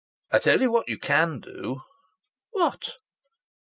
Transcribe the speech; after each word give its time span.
"I 0.31 0.39
tell 0.39 0.61
you 0.61 0.71
what 0.71 0.89
you 0.89 0.97
can 0.97 1.41
do!" 1.41 1.81
"What?" 2.53 2.97